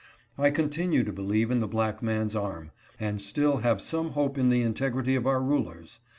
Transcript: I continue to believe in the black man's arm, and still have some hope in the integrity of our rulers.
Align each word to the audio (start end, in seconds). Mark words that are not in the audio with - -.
I 0.35 0.49
continue 0.49 1.03
to 1.03 1.13
believe 1.13 1.51
in 1.51 1.59
the 1.59 1.67
black 1.67 2.01
man's 2.01 2.35
arm, 2.35 2.71
and 2.99 3.21
still 3.21 3.57
have 3.57 3.81
some 3.81 4.13
hope 4.13 4.35
in 4.35 4.49
the 4.49 4.63
integrity 4.63 5.13
of 5.13 5.27
our 5.27 5.43
rulers. 5.43 5.99